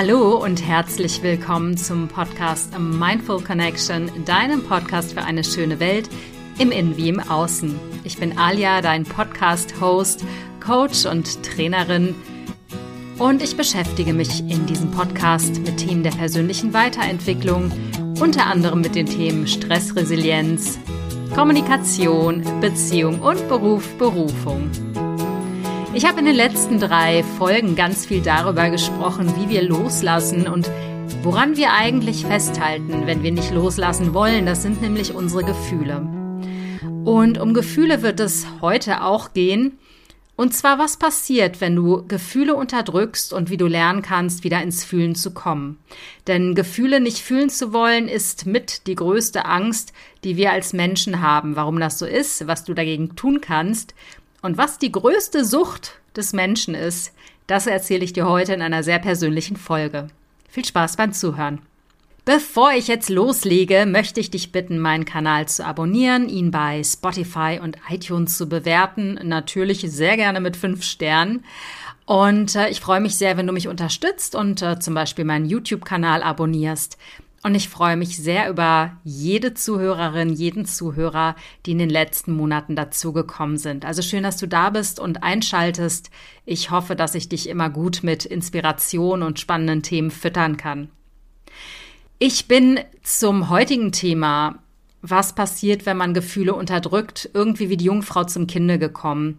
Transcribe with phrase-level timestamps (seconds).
[0.00, 6.08] Hallo und herzlich willkommen zum Podcast Mindful Connection, deinem Podcast für eine schöne Welt
[6.60, 7.76] im Innen wie im Außen.
[8.04, 10.24] Ich bin Alia, dein Podcast-Host,
[10.64, 12.14] Coach und Trainerin.
[13.18, 17.72] Und ich beschäftige mich in diesem Podcast mit Themen der persönlichen Weiterentwicklung,
[18.20, 20.78] unter anderem mit den Themen Stressresilienz,
[21.34, 24.70] Kommunikation, Beziehung und Beruf, Berufung.
[25.98, 30.70] Ich habe in den letzten drei Folgen ganz viel darüber gesprochen, wie wir loslassen und
[31.24, 34.46] woran wir eigentlich festhalten, wenn wir nicht loslassen wollen.
[34.46, 36.06] Das sind nämlich unsere Gefühle.
[37.04, 39.76] Und um Gefühle wird es heute auch gehen.
[40.36, 44.84] Und zwar, was passiert, wenn du Gefühle unterdrückst und wie du lernen kannst, wieder ins
[44.84, 45.80] Fühlen zu kommen.
[46.28, 49.92] Denn Gefühle nicht fühlen zu wollen, ist mit die größte Angst,
[50.22, 51.56] die wir als Menschen haben.
[51.56, 53.94] Warum das so ist, was du dagegen tun kannst
[54.42, 57.12] und was die größte Sucht des Menschen ist,
[57.46, 60.08] das erzähle ich dir heute in einer sehr persönlichen Folge.
[60.48, 61.60] Viel Spaß beim Zuhören.
[62.24, 67.58] Bevor ich jetzt loslege, möchte ich dich bitten, meinen Kanal zu abonnieren, ihn bei Spotify
[67.62, 69.18] und iTunes zu bewerten.
[69.22, 71.42] Natürlich sehr gerne mit fünf Sternen.
[72.04, 75.46] Und äh, ich freue mich sehr, wenn du mich unterstützt und äh, zum Beispiel meinen
[75.46, 76.98] YouTube-Kanal abonnierst.
[77.42, 82.74] Und ich freue mich sehr über jede Zuhörerin, jeden Zuhörer, die in den letzten Monaten
[82.74, 83.84] dazugekommen sind.
[83.84, 86.10] Also schön, dass du da bist und einschaltest.
[86.44, 90.90] Ich hoffe, dass ich dich immer gut mit Inspiration und spannenden Themen füttern kann.
[92.18, 94.58] Ich bin zum heutigen Thema,
[95.02, 99.38] was passiert, wenn man Gefühle unterdrückt, irgendwie wie die Jungfrau zum Kinde gekommen.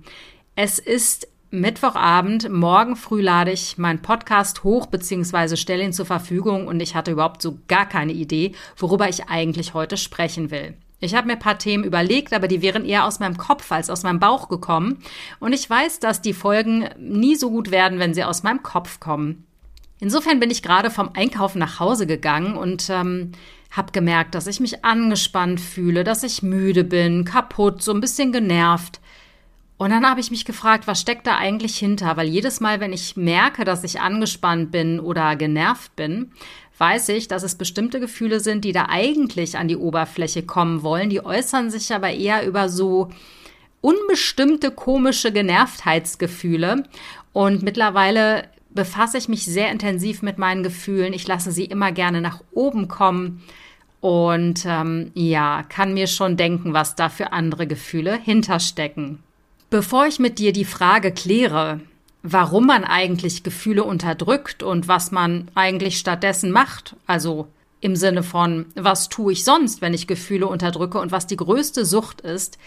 [0.55, 5.55] Es ist Mittwochabend, morgen früh lade ich meinen Podcast hoch bzw.
[5.55, 9.73] stelle ihn zur Verfügung und ich hatte überhaupt so gar keine Idee, worüber ich eigentlich
[9.73, 10.75] heute sprechen will.
[11.00, 13.89] Ich habe mir ein paar Themen überlegt, aber die wären eher aus meinem Kopf als
[13.89, 15.00] aus meinem Bauch gekommen.
[15.39, 19.00] Und ich weiß, dass die Folgen nie so gut werden, wenn sie aus meinem Kopf
[19.00, 19.47] kommen.
[20.00, 23.31] Insofern bin ich gerade vom Einkaufen nach Hause gegangen und ähm,
[23.72, 28.32] habe gemerkt, dass ich mich angespannt fühle, dass ich müde bin, kaputt, so ein bisschen
[28.32, 28.99] genervt.
[29.80, 32.17] Und dann habe ich mich gefragt, was steckt da eigentlich hinter?
[32.17, 36.34] Weil jedes Mal, wenn ich merke, dass ich angespannt bin oder genervt bin,
[36.78, 41.10] weiß ich, dass es bestimmte Gefühle sind, die da eigentlich an die Oberfläche kommen wollen.
[41.10, 43.08] Die äußern sich aber eher über so
[43.80, 46.84] unbestimmte komische Genervtheitsgefühle.
[47.32, 51.14] Und mittlerweile befasse ich mich sehr intensiv mit meinen Gefühlen.
[51.14, 53.42] Ich lasse sie immer gerne nach oben kommen.
[54.02, 59.23] Und ähm, ja, kann mir schon denken, was da für andere Gefühle hinterstecken.
[59.70, 61.80] Bevor ich mit dir die Frage kläre,
[62.24, 67.48] warum man eigentlich Gefühle unterdrückt und was man eigentlich stattdessen macht, also
[67.80, 71.86] im Sinne von, was tue ich sonst, wenn ich Gefühle unterdrücke und was die größte
[71.86, 72.58] Sucht ist,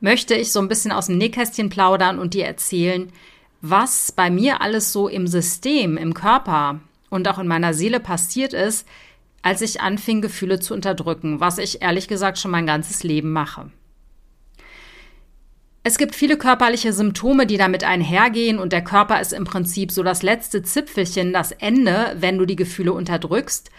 [0.00, 3.12] möchte ich so ein bisschen aus dem Nähkästchen plaudern und dir erzählen,
[3.60, 6.80] was bei mir alles so im System, im Körper
[7.10, 8.86] und auch in meiner Seele passiert ist,
[9.42, 13.70] als ich anfing, Gefühle zu unterdrücken, was ich ehrlich gesagt schon mein ganzes Leben mache.
[15.88, 20.02] Es gibt viele körperliche Symptome, die damit einhergehen und der Körper ist im Prinzip so
[20.02, 23.70] das letzte Zipfelchen, das Ende, wenn du die Gefühle unterdrückst.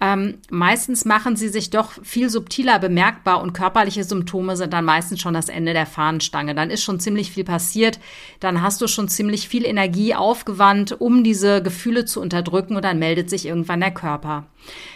[0.00, 5.20] Ähm, meistens machen sie sich doch viel subtiler bemerkbar und körperliche Symptome sind dann meistens
[5.20, 6.54] schon das Ende der Fahnenstange.
[6.54, 7.98] Dann ist schon ziemlich viel passiert,
[8.38, 13.00] dann hast du schon ziemlich viel Energie aufgewandt, um diese Gefühle zu unterdrücken und dann
[13.00, 14.46] meldet sich irgendwann der Körper.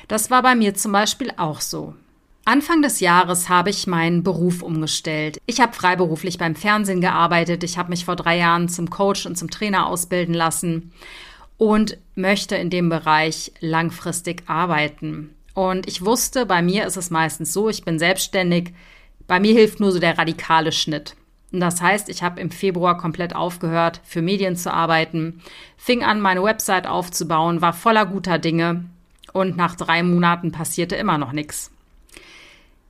[0.07, 1.95] Das war bei mir zum Beispiel auch so.
[2.45, 5.39] Anfang des Jahres habe ich meinen Beruf umgestellt.
[5.47, 7.63] Ich habe freiberuflich beim Fernsehen gearbeitet.
[7.65, 10.93] Ich habe mich vor drei Jahren zum Coach und zum Trainer ausbilden lassen
[11.59, 15.35] und möchte in dem Bereich langfristig arbeiten.
[15.53, 18.73] Und ich wusste, bei mir ist es meistens so, ich bin selbstständig.
[19.27, 21.17] Bei mir hilft nur so der radikale Schnitt.
[21.53, 25.43] Und das heißt, ich habe im Februar komplett aufgehört, für Medien zu arbeiten,
[25.77, 28.85] fing an, meine Website aufzubauen, war voller guter Dinge
[29.33, 31.71] und nach drei Monaten passierte immer noch nichts.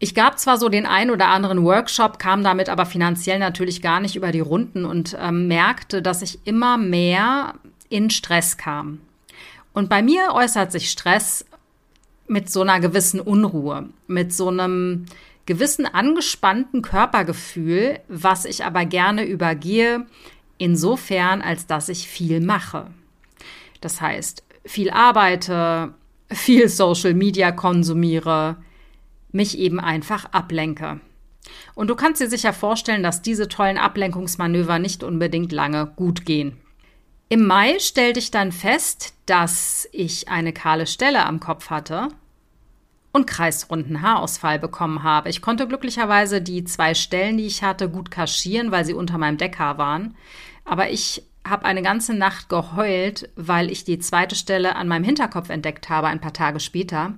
[0.03, 4.01] Ich gab zwar so den ein oder anderen Workshop, kam damit aber finanziell natürlich gar
[4.01, 7.55] nicht über die Runden und äh, merkte, dass ich immer mehr
[7.91, 9.03] in Stress kam.
[9.75, 11.45] Und bei mir äußert sich Stress
[12.27, 15.05] mit so einer gewissen Unruhe, mit so einem
[15.45, 20.07] gewissen angespannten Körpergefühl, was ich aber gerne übergehe,
[20.57, 22.87] insofern, als dass ich viel mache.
[23.83, 25.93] Das heißt, viel arbeite,
[26.31, 28.57] viel Social Media konsumiere,
[29.33, 31.01] mich eben einfach ablenke.
[31.75, 36.59] Und du kannst dir sicher vorstellen, dass diese tollen Ablenkungsmanöver nicht unbedingt lange gut gehen.
[37.29, 42.09] Im Mai stellte ich dann fest, dass ich eine kahle Stelle am Kopf hatte
[43.13, 45.29] und kreisrunden Haarausfall bekommen habe.
[45.29, 49.37] Ich konnte glücklicherweise die zwei Stellen, die ich hatte, gut kaschieren, weil sie unter meinem
[49.39, 50.17] Deckhaar waren.
[50.65, 55.49] Aber ich habe eine ganze Nacht geheult, weil ich die zweite Stelle an meinem Hinterkopf
[55.49, 57.15] entdeckt habe, ein paar Tage später.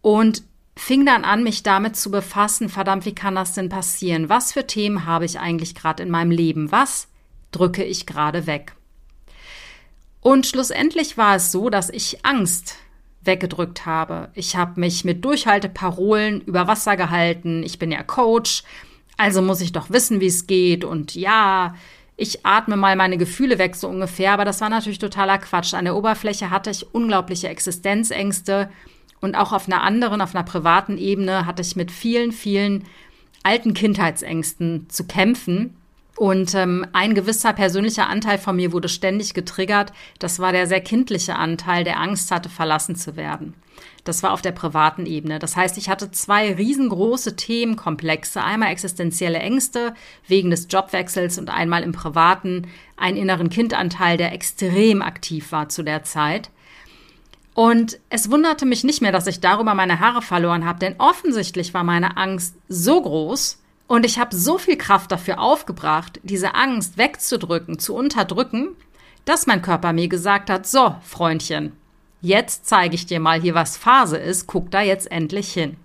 [0.00, 0.42] Und
[0.78, 4.28] fing dann an, mich damit zu befassen, verdammt, wie kann das denn passieren?
[4.28, 6.70] Was für Themen habe ich eigentlich gerade in meinem Leben?
[6.70, 7.08] Was
[7.50, 8.74] drücke ich gerade weg?
[10.20, 12.76] Und schlussendlich war es so, dass ich Angst
[13.22, 14.30] weggedrückt habe.
[14.34, 17.62] Ich habe mich mit Durchhalteparolen über Wasser gehalten.
[17.62, 18.62] Ich bin ja Coach,
[19.16, 20.84] also muss ich doch wissen, wie es geht.
[20.84, 21.74] Und ja,
[22.16, 24.32] ich atme mal meine Gefühle weg, so ungefähr.
[24.32, 25.74] Aber das war natürlich totaler Quatsch.
[25.74, 28.70] An der Oberfläche hatte ich unglaubliche Existenzängste.
[29.20, 32.84] Und auch auf einer anderen, auf einer privaten Ebene hatte ich mit vielen, vielen
[33.42, 35.76] alten Kindheitsängsten zu kämpfen.
[36.16, 39.92] Und ähm, ein gewisser persönlicher Anteil von mir wurde ständig getriggert.
[40.18, 43.54] Das war der sehr kindliche Anteil, der Angst hatte, verlassen zu werden.
[44.02, 45.38] Das war auf der privaten Ebene.
[45.38, 48.42] Das heißt, ich hatte zwei riesengroße Themenkomplexe.
[48.42, 49.94] Einmal existenzielle Ängste
[50.26, 52.66] wegen des Jobwechsels und einmal im Privaten
[52.96, 56.50] einen inneren Kindanteil, der extrem aktiv war zu der Zeit.
[57.58, 61.74] Und es wunderte mich nicht mehr, dass ich darüber meine Haare verloren habe, denn offensichtlich
[61.74, 63.58] war meine Angst so groß,
[63.88, 68.76] und ich habe so viel Kraft dafür aufgebracht, diese Angst wegzudrücken, zu unterdrücken,
[69.24, 71.72] dass mein Körper mir gesagt hat, so, Freundchen,
[72.20, 75.78] jetzt zeige ich dir mal hier, was Phase ist, guck da jetzt endlich hin.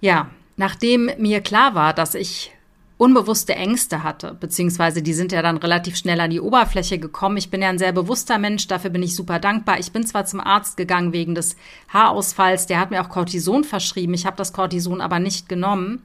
[0.00, 2.50] Ja, nachdem mir klar war, dass ich
[2.98, 7.38] unbewusste Ängste hatte, beziehungsweise die sind ja dann relativ schnell an die Oberfläche gekommen.
[7.38, 9.78] Ich bin ja ein sehr bewusster Mensch, dafür bin ich super dankbar.
[9.78, 11.56] Ich bin zwar zum Arzt gegangen wegen des
[11.92, 16.02] Haarausfalls, der hat mir auch Cortison verschrieben, ich habe das Cortison aber nicht genommen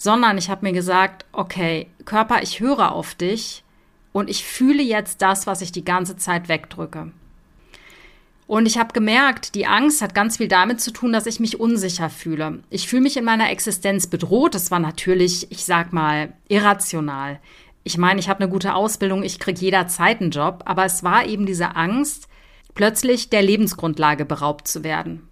[0.00, 3.64] sondern ich habe mir gesagt, okay, Körper, ich höre auf dich
[4.12, 7.12] und ich fühle jetzt das, was ich die ganze Zeit wegdrücke.
[8.50, 11.60] Und ich habe gemerkt, die Angst hat ganz viel damit zu tun, dass ich mich
[11.60, 12.64] unsicher fühle.
[12.68, 14.56] Ich fühle mich in meiner Existenz bedroht.
[14.56, 17.38] Das war natürlich, ich sag mal, irrational.
[17.84, 21.26] Ich meine, ich habe eine gute Ausbildung, ich kriege jederzeit einen Job, aber es war
[21.26, 22.26] eben diese Angst,
[22.74, 25.28] plötzlich der Lebensgrundlage beraubt zu werden.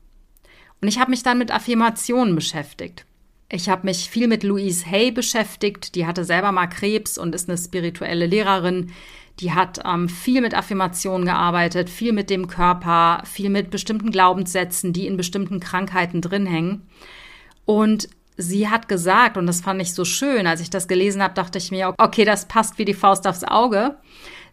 [0.81, 3.05] Und ich habe mich dann mit Affirmationen beschäftigt.
[3.51, 5.97] Ich habe mich viel mit Louise Hay beschäftigt.
[5.97, 8.93] Die hatte selber mal Krebs und ist eine spirituelle Lehrerin.
[9.41, 14.93] Die hat ähm, viel mit Affirmationen gearbeitet, viel mit dem Körper, viel mit bestimmten Glaubenssätzen,
[14.93, 16.89] die in bestimmten Krankheiten drin hängen.
[17.65, 21.35] Und sie hat gesagt, und das fand ich so schön, als ich das gelesen habe,
[21.35, 23.97] dachte ich mir, okay, das passt wie die Faust aufs Auge.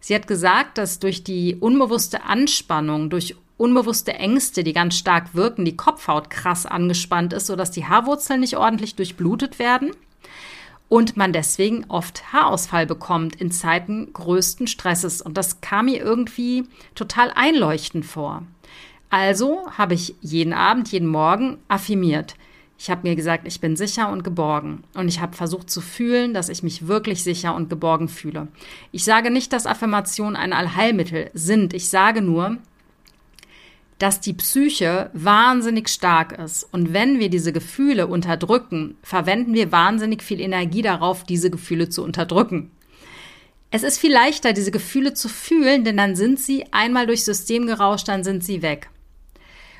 [0.00, 5.64] Sie hat gesagt, dass durch die unbewusste Anspannung, durch unbewusste Ängste, die ganz stark wirken,
[5.64, 9.92] die Kopfhaut krass angespannt ist, sodass die Haarwurzeln nicht ordentlich durchblutet werden
[10.88, 15.20] und man deswegen oft Haarausfall bekommt in Zeiten größten Stresses.
[15.20, 18.42] Und das kam mir irgendwie total einleuchtend vor.
[19.10, 22.34] Also habe ich jeden Abend, jeden Morgen affirmiert.
[22.78, 24.84] Ich habe mir gesagt, ich bin sicher und geborgen.
[24.94, 28.48] Und ich habe versucht zu fühlen, dass ich mich wirklich sicher und geborgen fühle.
[28.92, 31.72] Ich sage nicht, dass Affirmationen ein Allheilmittel sind.
[31.72, 32.58] Ich sage nur,
[33.98, 36.64] dass die Psyche wahnsinnig stark ist.
[36.64, 42.04] Und wenn wir diese Gefühle unterdrücken, verwenden wir wahnsinnig viel Energie darauf, diese Gefühle zu
[42.04, 42.70] unterdrücken.
[43.70, 47.66] Es ist viel leichter, diese Gefühle zu fühlen, denn dann sind sie einmal durchs System
[47.66, 48.90] gerauscht, dann sind sie weg.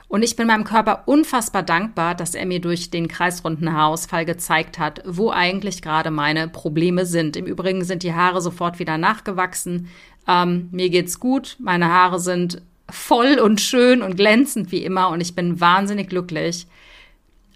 [0.09, 4.79] Und ich bin meinem Körper unfassbar dankbar, dass er mir durch den kreisrunden Haarausfall gezeigt
[4.79, 7.37] hat, wo eigentlich gerade meine Probleme sind.
[7.37, 9.89] Im Übrigen sind die Haare sofort wieder nachgewachsen.
[10.29, 11.57] Ähm, mir geht's gut.
[11.59, 16.67] Meine Haare sind voll und schön und glänzend wie immer und ich bin wahnsinnig glücklich.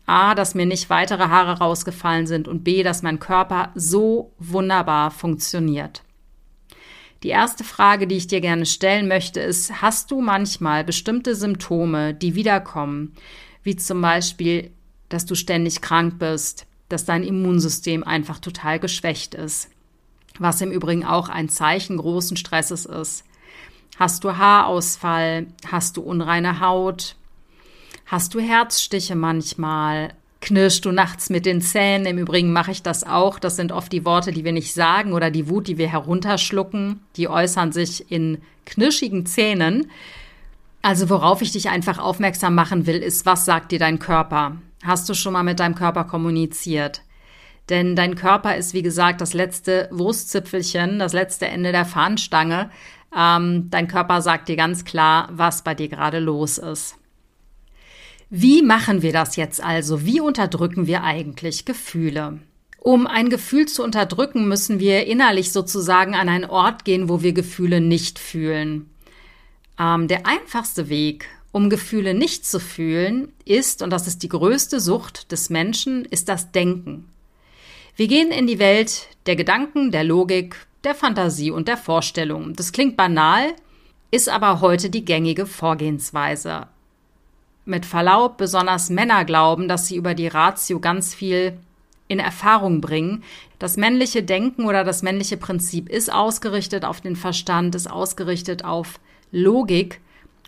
[0.07, 5.11] A, dass mir nicht weitere Haare rausgefallen sind und B, dass mein Körper so wunderbar
[5.11, 6.03] funktioniert.
[7.23, 12.15] Die erste Frage, die ich dir gerne stellen möchte, ist, hast du manchmal bestimmte Symptome,
[12.15, 13.15] die wiederkommen,
[13.63, 14.71] wie zum Beispiel,
[15.11, 19.71] dass du ständig krank bist, dass dein Immunsystem einfach total geschwächt ist,
[20.39, 23.25] was im Übrigen auch ein Zeichen großen Stresses ist,
[24.01, 25.49] Hast du Haarausfall?
[25.71, 27.17] Hast du unreine Haut?
[28.07, 30.15] Hast du Herzstiche manchmal?
[30.41, 32.07] Knirschst du nachts mit den Zähnen?
[32.07, 33.39] Im Übrigen mache ich das auch.
[33.39, 37.01] Das sind oft die Worte, die wir nicht sagen oder die Wut, die wir herunterschlucken.
[37.17, 39.91] Die äußern sich in knirschigen Zähnen.
[40.81, 44.57] Also worauf ich dich einfach aufmerksam machen will, ist, was sagt dir dein Körper?
[44.83, 47.03] Hast du schon mal mit deinem Körper kommuniziert?
[47.69, 52.71] Denn dein Körper ist, wie gesagt, das letzte Wurstzipfelchen, das letzte Ende der Fahnenstange.
[53.17, 56.97] Ähm, dein Körper sagt dir ganz klar, was bei dir gerade los ist.
[58.29, 60.07] Wie machen wir das jetzt also?
[60.07, 62.39] Wie unterdrücken wir eigentlich Gefühle?
[62.79, 67.33] Um ein Gefühl zu unterdrücken, müssen wir innerlich sozusagen an einen Ort gehen, wo wir
[67.33, 68.89] Gefühle nicht fühlen.
[69.79, 74.79] Ähm, der einfachste Weg, um Gefühle nicht zu fühlen, ist, und das ist die größte
[74.79, 77.09] Sucht des Menschen, ist das Denken.
[77.97, 82.55] Wir gehen in die Welt der Gedanken, der Logik, der Fantasie und der Vorstellung.
[82.55, 83.55] Das klingt banal,
[84.11, 86.67] ist aber heute die gängige Vorgehensweise.
[87.65, 91.59] Mit Verlaub, besonders Männer glauben, dass sie über die Ratio ganz viel
[92.09, 93.23] in Erfahrung bringen.
[93.59, 98.99] Das männliche Denken oder das männliche Prinzip ist ausgerichtet auf den Verstand, ist ausgerichtet auf
[99.31, 100.01] Logik.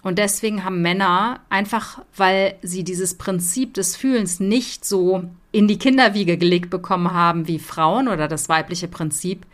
[0.02, 5.22] Und deswegen haben Männer einfach, weil sie dieses Prinzip des Fühlens nicht so
[5.52, 9.46] in die Kinderwiege gelegt bekommen haben wie Frauen oder das weibliche Prinzip,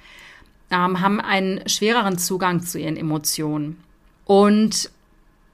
[0.71, 3.83] ähm, haben einen schwereren Zugang zu ihren Emotionen.
[4.25, 4.91] Und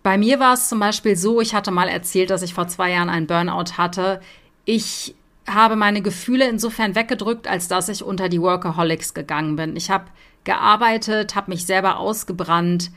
[0.02, 2.92] bei mir war es zum Beispiel so, ich hatte mal erzählt, dass ich vor zwei
[2.92, 4.20] Jahren einen Burnout hatte.
[4.64, 5.14] Ich
[5.46, 9.76] habe meine Gefühle insofern weggedrückt, als dass ich unter die Workaholics gegangen bin.
[9.76, 10.06] Ich habe
[10.44, 12.90] gearbeitet, habe mich selber ausgebrannt.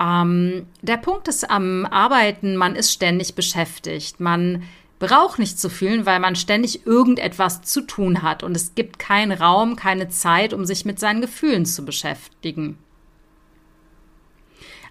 [0.00, 4.20] Ähm, der Punkt ist am Arbeiten, man ist ständig beschäftigt.
[4.20, 4.62] Man
[4.98, 9.32] braucht nicht zu fühlen, weil man ständig irgendetwas zu tun hat und es gibt keinen
[9.32, 12.78] Raum, keine Zeit, um sich mit seinen Gefühlen zu beschäftigen.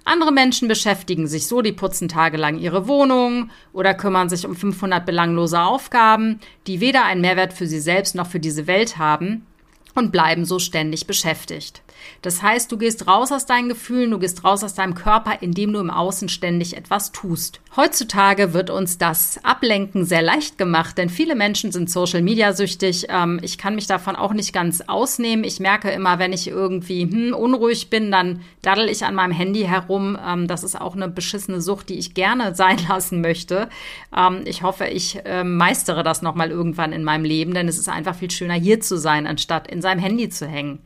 [0.08, 5.04] Andere Menschen beschäftigen sich so, die putzen tagelang ihre Wohnung oder kümmern sich um 500
[5.04, 9.48] belanglose Aufgaben, die weder einen Mehrwert für sie selbst noch für diese Welt haben
[9.96, 11.82] und bleiben so ständig beschäftigt.
[12.22, 15.74] Das heißt, du gehst raus aus deinen Gefühlen, du gehst raus aus deinem Körper, indem
[15.74, 17.60] du im Außen ständig etwas tust.
[17.76, 23.08] Heutzutage wird uns das Ablenken sehr leicht gemacht, denn viele Menschen sind Social Media süchtig.
[23.10, 25.44] Ähm, ich kann mich davon auch nicht ganz ausnehmen.
[25.44, 29.64] Ich merke immer, wenn ich irgendwie hm, unruhig bin, dann daddel ich an meinem Handy
[29.64, 30.18] herum.
[30.26, 33.68] Ähm, das ist auch eine beschissene Sucht, die ich gerne sein lassen möchte.
[34.16, 37.90] Ähm, ich hoffe, ich äh, meistere das nochmal irgendwann in meinem Leben, denn es ist
[37.90, 40.80] einfach viel schöner, hier zu sein, anstatt in seinem Handy zu hängen.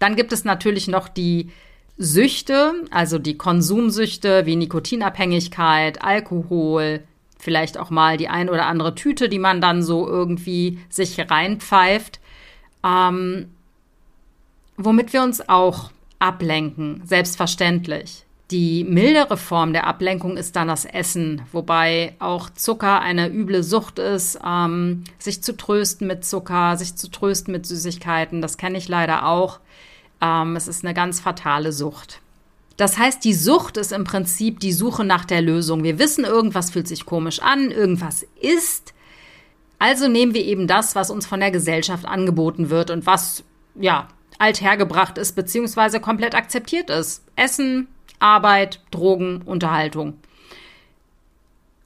[0.00, 1.50] Dann gibt es natürlich noch die
[1.96, 7.04] Süchte, also die Konsumsüchte wie Nikotinabhängigkeit, Alkohol,
[7.38, 12.18] vielleicht auch mal die ein oder andere Tüte, die man dann so irgendwie sich reinpfeift,
[12.84, 13.50] ähm,
[14.78, 18.24] womit wir uns auch ablenken, selbstverständlich.
[18.50, 23.98] Die mildere Form der Ablenkung ist dann das Essen, wobei auch Zucker eine üble Sucht
[23.98, 28.88] ist, ähm, sich zu trösten mit Zucker, sich zu trösten mit Süßigkeiten, das kenne ich
[28.88, 29.60] leider auch.
[30.20, 32.20] Ähm, es ist eine ganz fatale Sucht.
[32.76, 35.84] Das heißt, die Sucht ist im Prinzip die Suche nach der Lösung.
[35.84, 38.94] Wir wissen, irgendwas fühlt sich komisch an, irgendwas ist.
[39.78, 44.08] Also nehmen wir eben das, was uns von der Gesellschaft angeboten wird und was, ja,
[44.38, 47.22] althergebracht ist, beziehungsweise komplett akzeptiert ist.
[47.36, 50.14] Essen, Arbeit, Drogen, Unterhaltung.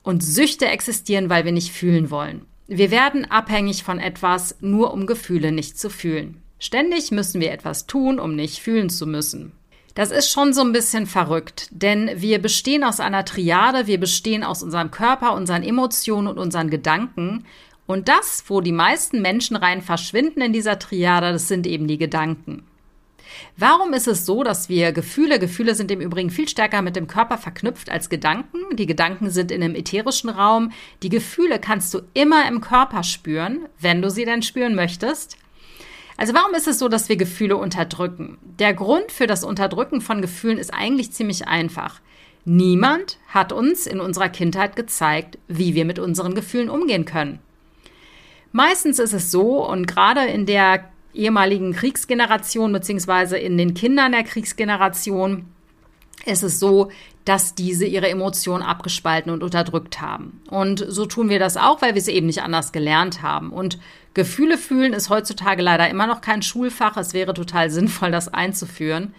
[0.05, 2.47] Und Süchte existieren, weil wir nicht fühlen wollen.
[2.69, 6.44] Wir werden abhängig von etwas, nur um Gefühle nicht zu fühlen.
[6.65, 9.53] Ständig müssen wir etwas tun, um nicht fühlen zu müssen.
[9.95, 14.43] Das ist schon so ein bisschen verrückt, denn wir bestehen aus einer Triade, wir bestehen
[14.43, 17.45] aus unserem Körper, unseren Emotionen und unseren Gedanken.
[17.85, 21.99] Und das, wo die meisten Menschen rein verschwinden in dieser Triade, das sind eben die
[21.99, 22.65] Gedanken.
[23.59, 27.09] Warum ist es so, dass wir Gefühle, Gefühle sind im Übrigen viel stärker mit dem
[27.09, 28.75] Körper verknüpft als Gedanken.
[28.75, 30.73] Die Gedanken sind in einem ätherischen Raum.
[31.03, 35.37] Die Gefühle kannst du immer im Körper spüren, wenn du sie denn spüren möchtest.
[36.17, 38.39] Also warum ist es so, dass wir Gefühle unterdrücken?
[38.59, 42.01] Der Grund für das Unterdrücken von Gefühlen ist eigentlich ziemlich einfach.
[42.45, 47.41] Niemand hat uns in unserer Kindheit gezeigt, wie wir mit unseren Gefühlen umgehen können.
[48.53, 54.25] Meistens ist es so, und gerade in der ehemaligen Kriegsgeneration beziehungsweise in den Kindern der
[54.25, 55.47] Kriegsgeneration
[56.27, 56.91] ist es so,
[57.25, 60.43] dass diese ihre Emotionen abgespalten und unterdrückt haben.
[60.51, 63.51] Und so tun wir das auch, weil wir sie eben nicht anders gelernt haben.
[63.51, 63.79] Und
[64.15, 66.97] Gefühle fühlen ist heutzutage leider immer noch kein Schulfach.
[66.97, 69.15] Es wäre total sinnvoll, das einzuführen.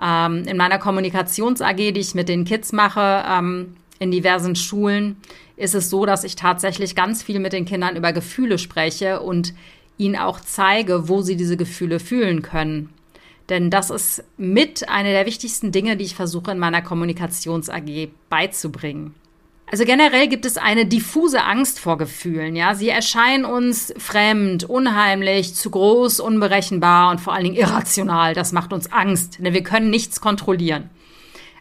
[0.00, 5.16] Ähm, in meiner Kommunikations-AG, die ich mit den Kids mache, ähm, in diversen Schulen,
[5.56, 9.54] ist es so, dass ich tatsächlich ganz viel mit den Kindern über Gefühle spreche und
[9.96, 12.90] ihnen auch zeige, wo sie diese Gefühle fühlen können.
[13.48, 19.14] Denn das ist mit eine der wichtigsten Dinge, die ich versuche in meiner Kommunikations-AG beizubringen.
[19.70, 22.74] Also generell gibt es eine diffuse Angst vor Gefühlen, ja.
[22.74, 28.34] Sie erscheinen uns fremd, unheimlich, zu groß, unberechenbar und vor allen Dingen irrational.
[28.34, 30.88] Das macht uns Angst, denn wir können nichts kontrollieren.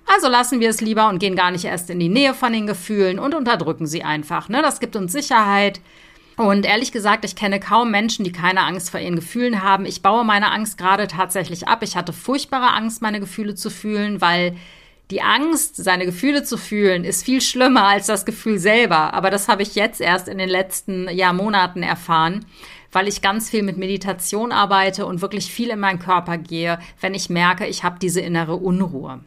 [0.06, 2.66] Also lassen wir es lieber und gehen gar nicht erst in die Nähe von den
[2.66, 4.48] Gefühlen und unterdrücken sie einfach.
[4.48, 4.62] Ne?
[4.62, 5.82] Das gibt uns Sicherheit,
[6.38, 9.86] und ehrlich gesagt, ich kenne kaum Menschen, die keine Angst vor ihren Gefühlen haben.
[9.88, 11.82] Ich baue meine Angst gerade tatsächlich ab.
[11.82, 14.56] Ich hatte furchtbare Angst, meine Gefühle zu fühlen, weil
[15.12, 19.14] die Angst, seine Gefühle zu fühlen, ist viel schlimmer als das Gefühl selber.
[19.14, 22.46] Aber das habe ich jetzt erst in den letzten Jahr, Monaten erfahren,
[22.92, 27.14] weil ich ganz viel mit Meditation arbeite und wirklich viel in meinen Körper gehe, wenn
[27.14, 29.22] ich merke, ich habe diese innere Unruhe.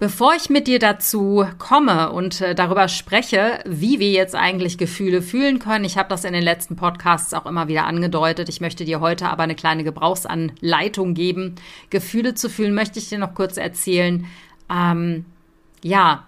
[0.00, 5.22] Bevor ich mit dir dazu komme und äh, darüber spreche, wie wir jetzt eigentlich Gefühle
[5.22, 8.84] fühlen können, ich habe das in den letzten Podcasts auch immer wieder angedeutet, ich möchte
[8.84, 11.56] dir heute aber eine kleine Gebrauchsanleitung geben.
[11.90, 14.24] Gefühle zu fühlen, möchte ich dir noch kurz erzählen.
[14.70, 15.24] Ähm,
[15.82, 16.24] ja,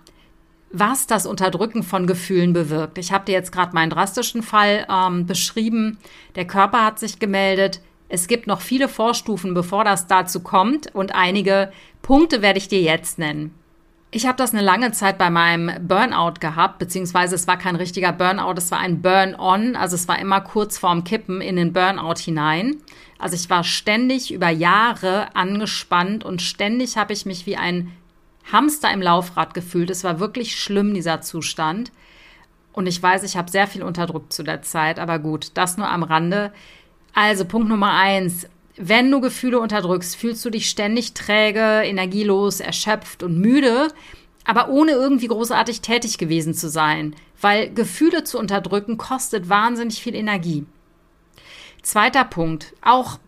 [0.73, 2.99] was das Unterdrücken von Gefühlen bewirkt.
[2.99, 5.99] Ich habe dir jetzt gerade meinen drastischen Fall ähm, beschrieben.
[6.37, 7.81] Der Körper hat sich gemeldet.
[8.09, 12.83] Es gibt noch viele Vorstufen, bevor das dazu kommt und einige Punkte werde ich dir
[12.83, 13.55] jetzt nennen.
[14.13, 18.11] Ich habe das eine lange Zeit bei meinem Burnout gehabt, beziehungsweise es war kein richtiger
[18.11, 22.19] Burnout, es war ein Burn-on, also es war immer kurz vorm Kippen in den Burnout
[22.19, 22.79] hinein.
[23.21, 27.93] Also ich war ständig über Jahre angespannt und ständig habe ich mich wie ein
[28.53, 29.91] Hamster im Laufrad gefühlt.
[29.91, 31.93] Es war wirklich schlimm, dieser Zustand.
[32.73, 35.89] Und ich weiß, ich habe sehr viel unterdrückt zu der Zeit, aber gut, das nur
[35.89, 36.53] am Rande.
[37.13, 43.23] Also Punkt Nummer eins, wenn du Gefühle unterdrückst, fühlst du dich ständig träge, energielos, erschöpft
[43.23, 43.89] und müde,
[44.45, 50.15] aber ohne irgendwie großartig tätig gewesen zu sein, weil Gefühle zu unterdrücken kostet wahnsinnig viel
[50.15, 50.65] Energie.
[51.83, 53.19] Zweiter Punkt, auch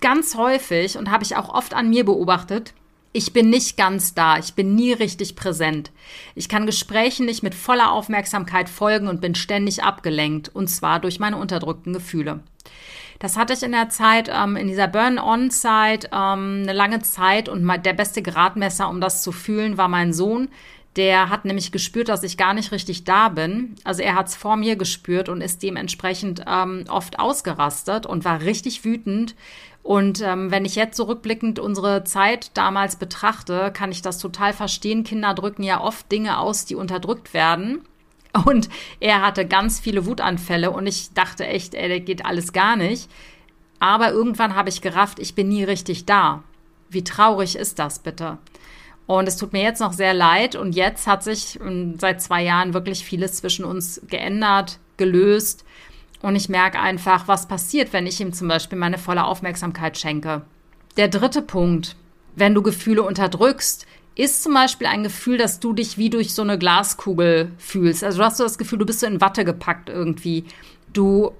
[0.00, 2.74] ganz häufig und habe ich auch oft an mir beobachtet,
[3.12, 5.90] ich bin nicht ganz da, ich bin nie richtig präsent.
[6.34, 11.18] Ich kann Gesprächen nicht mit voller Aufmerksamkeit folgen und bin ständig abgelenkt, und zwar durch
[11.18, 12.40] meine unterdrückten Gefühle.
[13.18, 17.66] Das hatte ich in der Zeit, ähm, in dieser Burn-on-Zeit, ähm, eine lange Zeit und
[17.84, 20.48] der beste Gradmesser, um das zu fühlen, war mein Sohn.
[20.96, 23.76] Der hat nämlich gespürt, dass ich gar nicht richtig da bin.
[23.84, 28.40] Also er hat es vor mir gespürt und ist dementsprechend ähm, oft ausgerastet und war
[28.40, 29.34] richtig wütend.
[29.88, 35.02] Und ähm, wenn ich jetzt zurückblickend unsere Zeit damals betrachte, kann ich das total verstehen.
[35.02, 37.80] Kinder drücken ja oft Dinge aus, die unterdrückt werden.
[38.44, 38.68] Und
[39.00, 43.08] er hatte ganz viele Wutanfälle und ich dachte echt, ey, der geht alles gar nicht.
[43.80, 46.42] Aber irgendwann habe ich gerafft, ich bin nie richtig da.
[46.90, 48.36] Wie traurig ist das bitte?
[49.06, 50.54] Und es tut mir jetzt noch sehr leid.
[50.54, 55.64] Und jetzt hat sich ähm, seit zwei Jahren wirklich vieles zwischen uns geändert, gelöst.
[56.20, 60.42] Und ich merke einfach, was passiert, wenn ich ihm zum Beispiel meine volle Aufmerksamkeit schenke.
[60.96, 61.96] Der dritte Punkt,
[62.34, 66.42] wenn du Gefühle unterdrückst, ist zum Beispiel ein Gefühl, dass du dich wie durch so
[66.42, 68.02] eine Glaskugel fühlst.
[68.02, 70.44] Also du hast so das Gefühl, du bist so in Watte gepackt irgendwie.
[70.92, 71.30] Du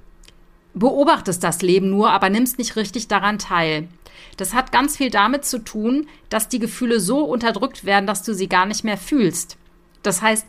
[0.74, 3.88] beobachtest das Leben nur, aber nimmst nicht richtig daran teil.
[4.36, 8.32] Das hat ganz viel damit zu tun, dass die Gefühle so unterdrückt werden, dass du
[8.32, 9.56] sie gar nicht mehr fühlst.
[10.02, 10.46] Das heißt,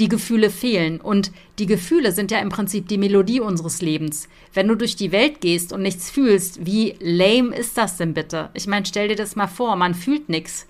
[0.00, 1.00] die Gefühle fehlen.
[1.00, 4.28] Und die Gefühle sind ja im Prinzip die Melodie unseres Lebens.
[4.52, 8.50] Wenn du durch die Welt gehst und nichts fühlst, wie lame ist das denn bitte?
[8.54, 10.66] Ich meine, stell dir das mal vor, man fühlt nichts.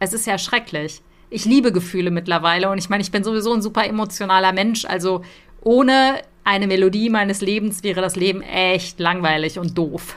[0.00, 1.00] Es ist ja schrecklich.
[1.30, 4.84] Ich liebe Gefühle mittlerweile und ich meine, ich bin sowieso ein super emotionaler Mensch.
[4.84, 5.22] Also
[5.62, 10.16] ohne eine Melodie meines Lebens wäre das Leben echt langweilig und doof.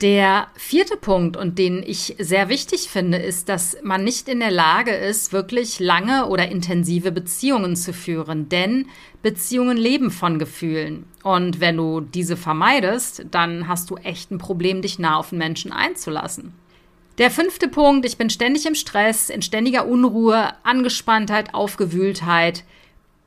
[0.00, 4.50] Der vierte Punkt und den ich sehr wichtig finde, ist, dass man nicht in der
[4.50, 8.86] Lage ist, wirklich lange oder intensive Beziehungen zu führen, denn
[9.20, 11.04] Beziehungen leben von Gefühlen.
[11.22, 15.38] Und wenn du diese vermeidest, dann hast du echt ein Problem, dich nah auf einen
[15.38, 16.54] Menschen einzulassen.
[17.18, 22.64] Der fünfte Punkt, ich bin ständig im Stress, in ständiger Unruhe, Angespanntheit, Aufgewühltheit.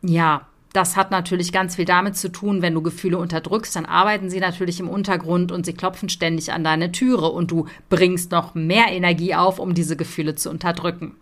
[0.01, 4.29] Ja, das hat natürlich ganz viel damit zu tun, wenn du Gefühle unterdrückst, dann arbeiten
[4.29, 8.55] sie natürlich im Untergrund und sie klopfen ständig an deine Türe und du bringst noch
[8.55, 11.15] mehr Energie auf, um diese Gefühle zu unterdrücken.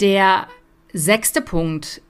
[0.00, 0.46] Der
[0.92, 2.00] sechste Punkt,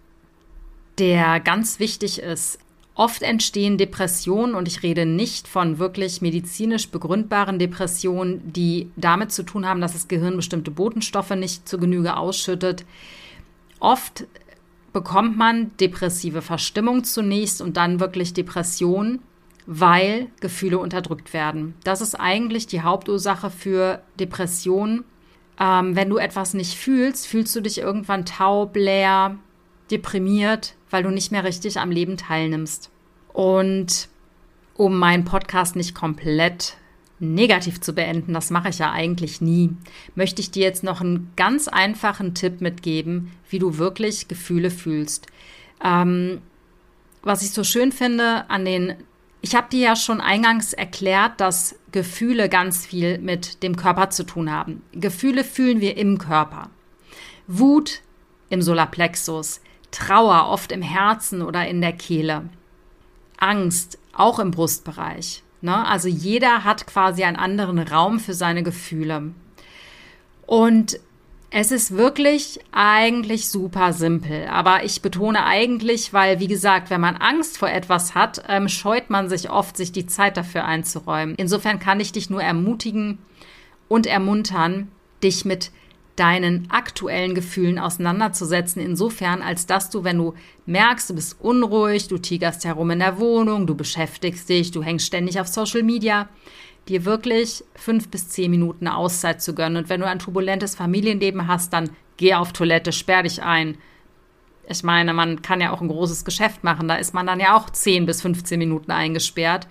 [0.98, 2.58] der ganz wichtig ist,
[2.94, 9.44] Oft entstehen Depressionen und ich rede nicht von wirklich medizinisch begründbaren Depressionen, die damit zu
[9.44, 12.84] tun haben, dass das Gehirn bestimmte Botenstoffe nicht zu Genüge ausschüttet.
[13.80, 14.26] Oft
[14.92, 19.20] bekommt man depressive Verstimmung zunächst und dann wirklich Depression,
[19.66, 21.74] weil Gefühle unterdrückt werden.
[21.84, 25.04] Das ist eigentlich die Hauptursache für Depressionen.
[25.58, 29.36] Ähm, wenn du etwas nicht fühlst, fühlst du dich irgendwann taub, leer,
[29.90, 32.90] deprimiert, weil du nicht mehr richtig am Leben teilnimmst.
[33.32, 34.08] Und
[34.74, 36.76] um meinen Podcast nicht komplett
[37.22, 39.70] negativ zu beenden, das mache ich ja eigentlich nie,
[40.14, 45.28] möchte ich dir jetzt noch einen ganz einfachen Tipp mitgeben, wie du wirklich Gefühle fühlst.
[45.82, 46.42] Ähm,
[47.22, 48.94] was ich so schön finde an den,
[49.40, 54.24] ich habe dir ja schon eingangs erklärt, dass Gefühle ganz viel mit dem Körper zu
[54.24, 54.82] tun haben.
[54.92, 56.70] Gefühle fühlen wir im Körper.
[57.46, 58.00] Wut
[58.50, 59.60] im Solarplexus,
[59.92, 62.48] Trauer oft im Herzen oder in der Kehle.
[63.36, 65.41] Angst auch im Brustbereich.
[65.62, 65.86] Ne?
[65.86, 69.32] Also jeder hat quasi einen anderen Raum für seine Gefühle.
[70.46, 70.98] Und
[71.54, 74.48] es ist wirklich eigentlich super simpel.
[74.48, 79.10] Aber ich betone eigentlich, weil, wie gesagt, wenn man Angst vor etwas hat, ähm, scheut
[79.10, 81.34] man sich oft, sich die Zeit dafür einzuräumen.
[81.36, 83.18] Insofern kann ich dich nur ermutigen
[83.88, 84.88] und ermuntern,
[85.22, 85.70] dich mit
[86.22, 90.34] deinen aktuellen Gefühlen auseinanderzusetzen, insofern, als dass du, wenn du
[90.66, 95.04] merkst, du bist unruhig, du tigerst herum in der Wohnung, du beschäftigst dich, du hängst
[95.04, 96.28] ständig auf Social Media,
[96.86, 99.78] dir wirklich fünf bis zehn Minuten Auszeit zu gönnen.
[99.78, 103.76] Und wenn du ein turbulentes Familienleben hast, dann geh auf Toilette, sperr dich ein.
[104.68, 107.56] Ich meine, man kann ja auch ein großes Geschäft machen, da ist man dann ja
[107.56, 109.66] auch 10 bis 15 Minuten eingesperrt.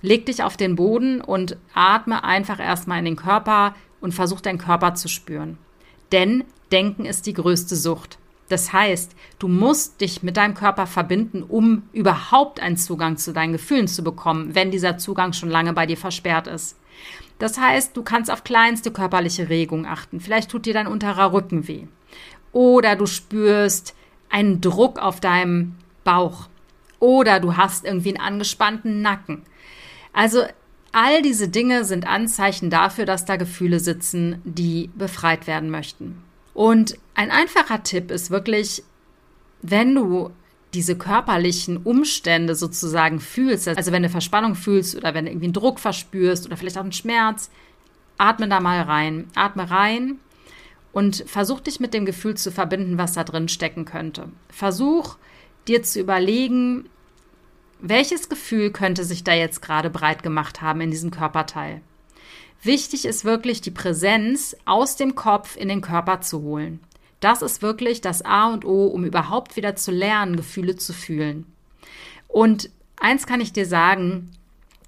[0.00, 4.56] Leg dich auf den Boden und atme einfach erstmal in den Körper und versuch deinen
[4.56, 5.58] Körper zu spüren.
[6.12, 8.18] Denn Denken ist die größte Sucht.
[8.48, 13.52] Das heißt, du musst dich mit deinem Körper verbinden, um überhaupt einen Zugang zu deinen
[13.52, 16.76] Gefühlen zu bekommen, wenn dieser Zugang schon lange bei dir versperrt ist.
[17.38, 20.20] Das heißt, du kannst auf kleinste körperliche Regung achten.
[20.20, 21.86] Vielleicht tut dir dein unterer Rücken weh.
[22.52, 23.94] Oder du spürst
[24.28, 26.48] einen Druck auf deinem Bauch.
[26.98, 29.42] Oder du hast irgendwie einen angespannten Nacken.
[30.12, 30.42] Also
[30.92, 36.22] all diese Dinge sind Anzeichen dafür, dass da Gefühle sitzen, die befreit werden möchten.
[36.54, 38.82] Und ein einfacher Tipp ist wirklich,
[39.62, 40.30] wenn du
[40.74, 45.52] diese körperlichen Umstände sozusagen fühlst, also wenn du Verspannung fühlst oder wenn du irgendwie einen
[45.52, 47.50] Druck verspürst oder vielleicht auch einen Schmerz,
[48.18, 49.28] atme da mal rein.
[49.34, 50.20] Atme rein
[50.92, 54.28] und versuch dich mit dem Gefühl zu verbinden, was da drin stecken könnte.
[54.48, 55.16] Versuch
[55.66, 56.88] dir zu überlegen,
[57.80, 61.80] welches Gefühl könnte sich da jetzt gerade breit gemacht haben in diesem Körperteil.
[62.62, 66.80] Wichtig ist wirklich die Präsenz aus dem Kopf in den Körper zu holen.
[67.20, 71.46] Das ist wirklich das A und O, um überhaupt wieder zu lernen, Gefühle zu fühlen.
[72.28, 74.30] Und eins kann ich dir sagen,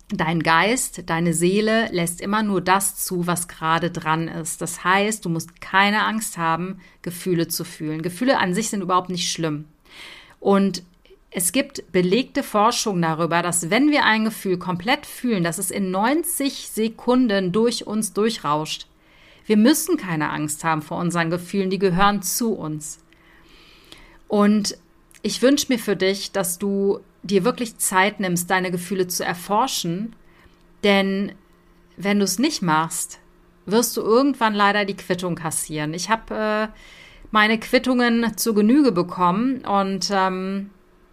[0.09, 4.61] dein Geist, deine Seele lässt immer nur das zu, was gerade dran ist.
[4.61, 8.03] Das heißt, du musst keine Angst haben, Gefühle zu fühlen.
[8.03, 9.67] Gefühle an sich sind überhaupt nicht schlimm.
[10.41, 10.83] Und
[11.35, 15.91] es gibt belegte Forschung darüber, dass wenn wir ein Gefühl komplett fühlen, dass es in
[15.91, 18.87] 90 Sekunden durch uns durchrauscht.
[19.47, 22.99] Wir müssen keine Angst haben vor unseren Gefühlen, die gehören zu uns.
[24.29, 24.77] Und
[25.23, 30.15] ich wünsche mir für dich, dass du dir wirklich Zeit nimmst, deine Gefühle zu erforschen,
[30.85, 31.33] denn
[31.97, 33.21] wenn du es nicht machst,
[33.65, 35.95] wirst du irgendwann leider die Quittung kassieren.
[35.95, 36.79] Ich habe äh,
[37.31, 40.71] meine Quittungen zur Genüge bekommen und ähm,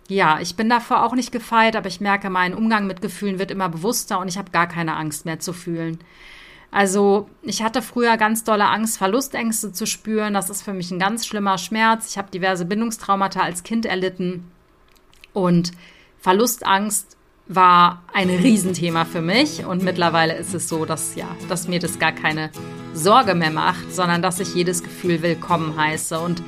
[0.09, 3.51] ja, ich bin davor auch nicht gefeit, aber ich merke, mein Umgang mit Gefühlen wird
[3.51, 5.99] immer bewusster und ich habe gar keine Angst mehr zu fühlen.
[6.71, 10.33] Also ich hatte früher ganz dolle Angst, Verlustängste zu spüren.
[10.33, 12.09] Das ist für mich ein ganz schlimmer Schmerz.
[12.09, 14.49] Ich habe diverse Bindungstraumata als Kind erlitten.
[15.33, 15.71] Und
[16.19, 17.15] Verlustangst
[17.47, 19.65] war ein Riesenthema für mich.
[19.65, 22.51] Und mittlerweile ist es so, dass, ja, dass mir das gar keine
[22.93, 26.19] Sorge mehr macht, sondern dass ich jedes Gefühl willkommen heiße.
[26.19, 26.43] Und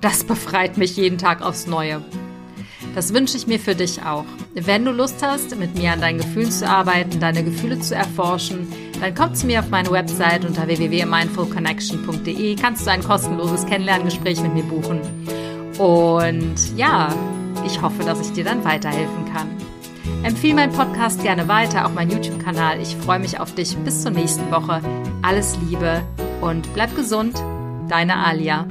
[0.00, 2.02] das befreit mich jeden Tag aufs Neue.
[2.94, 4.24] Das wünsche ich mir für dich auch.
[4.54, 8.66] Wenn du Lust hast, mit mir an deinen Gefühlen zu arbeiten, deine Gefühle zu erforschen,
[9.00, 12.56] dann komm zu mir auf meine Website unter www.mindfulconnection.de.
[12.56, 15.00] Kannst du ein kostenloses Kennenlerngespräch mit mir buchen.
[15.78, 17.14] Und ja,
[17.64, 19.48] ich hoffe, dass ich dir dann weiterhelfen kann.
[20.24, 22.80] Empfehle meinen Podcast gerne weiter, auch meinen YouTube-Kanal.
[22.80, 23.76] Ich freue mich auf dich.
[23.78, 24.80] Bis zur nächsten Woche.
[25.22, 26.02] Alles Liebe
[26.40, 27.40] und bleib gesund.
[27.88, 28.66] Deine Alia.